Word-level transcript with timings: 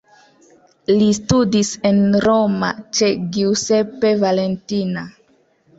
Li 0.91 1.09
studis 1.17 1.69
en 1.91 2.01
Roma 2.27 2.73
ĉe 3.01 3.13
Giuseppe 3.37 4.17
Valentina. 4.27 5.11